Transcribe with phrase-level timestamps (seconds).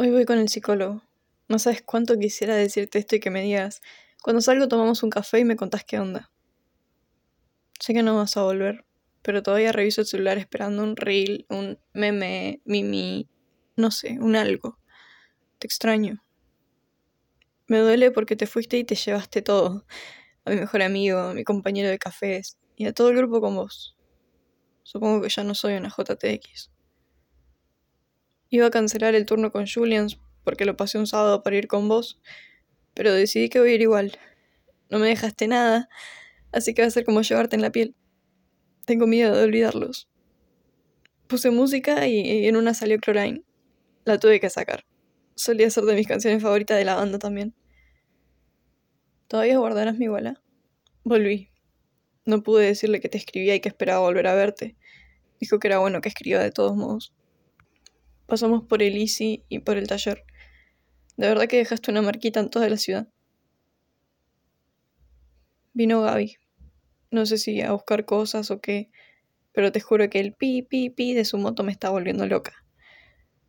[0.00, 1.02] Hoy voy con el psicólogo.
[1.48, 3.82] No sabes cuánto quisiera decirte esto y que me digas,
[4.22, 6.30] cuando salgo tomamos un café y me contás qué onda.
[7.80, 8.84] Sé que no vas a volver,
[9.22, 13.28] pero todavía reviso el celular esperando un reel, un meme, mimi,
[13.74, 14.78] no sé, un algo.
[15.58, 16.22] Te extraño.
[17.66, 19.84] Me duele porque te fuiste y te llevaste todo.
[20.44, 23.56] A mi mejor amigo, a mi compañero de cafés y a todo el grupo con
[23.56, 23.96] vos.
[24.84, 26.70] Supongo que ya no soy una JTX.
[28.50, 31.88] Iba a cancelar el turno con Julians porque lo pasé un sábado para ir con
[31.88, 32.18] vos,
[32.94, 34.18] pero decidí que voy a ir igual.
[34.88, 35.90] No me dejaste nada,
[36.52, 37.94] así que va a ser como llevarte en la piel.
[38.86, 40.08] Tengo miedo de olvidarlos.
[41.26, 43.42] Puse música y, en una salió Chlorine.
[44.06, 44.86] La tuve que sacar.
[45.34, 47.54] Solía ser de mis canciones favoritas de la banda también.
[49.26, 50.42] ¿Todavía guardarás mi bola?
[51.04, 51.50] Volví.
[52.24, 54.76] No pude decirle que te escribía y que esperaba volver a verte.
[55.38, 57.12] Dijo que era bueno que escriba de todos modos.
[58.28, 60.22] Pasamos por el Easy y por el taller.
[61.16, 63.08] De verdad que dejaste una marquita en toda la ciudad.
[65.72, 66.36] Vino Gaby.
[67.10, 68.90] No sé si a buscar cosas o qué,
[69.52, 72.52] pero te juro que el pi, pi, pi de su moto me está volviendo loca.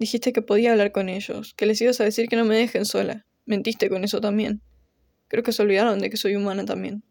[0.00, 2.84] Dijiste que podía hablar con ellos, que les ibas a decir que no me dejen
[2.84, 3.26] sola.
[3.46, 4.60] Mentiste con eso también.
[5.28, 7.04] Creo que se olvidaron de que soy humana también.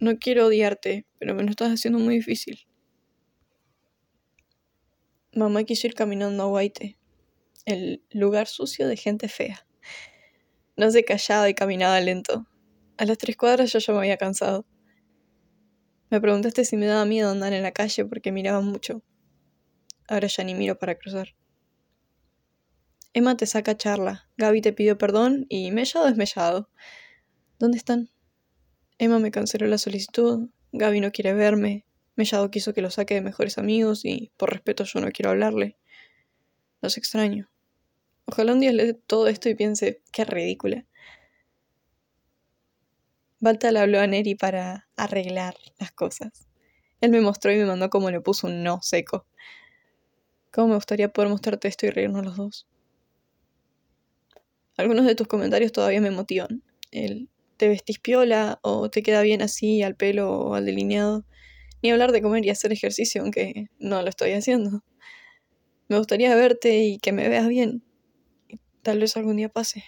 [0.00, 2.66] No quiero odiarte, pero me lo estás haciendo muy difícil.
[5.32, 6.98] Mamá quiso ir caminando a Guaite,
[7.66, 9.66] el lugar sucio de gente fea.
[10.76, 12.46] No se callaba y caminaba lento.
[12.96, 14.66] A las tres cuadras yo ya me había cansado.
[16.10, 19.02] Me preguntaste si me daba miedo andar en la calle porque miraba mucho.
[20.08, 21.34] Ahora ya ni miro para cruzar.
[23.12, 24.28] Emma te saca charla.
[24.36, 26.70] Gaby te pidió perdón y mellado es mellado.
[27.58, 28.10] ¿Dónde están?
[28.98, 30.48] Emma me canceló la solicitud.
[30.72, 31.86] Gaby no quiere verme.
[32.16, 35.78] Mellado quiso que lo saque de mejores amigos y por respeto yo no quiero hablarle.
[36.80, 37.49] Los extraño.
[38.32, 40.86] Ojalá un día le todo esto y piense, qué ridícula.
[43.40, 46.46] Balta le habló a Neri para arreglar las cosas.
[47.00, 49.26] Él me mostró y me mandó cómo le puso un no seco.
[50.52, 52.68] ¿Cómo me gustaría poder mostrarte esto y reírnos los dos?
[54.76, 56.62] Algunos de tus comentarios todavía me motivan.
[56.92, 61.24] El te vestís piola o te queda bien así al pelo o al delineado.
[61.82, 64.84] Ni hablar de comer y hacer ejercicio, aunque no lo estoy haciendo.
[65.88, 67.82] Me gustaría verte y que me veas bien.
[68.84, 69.84] Tal vez algún día pase.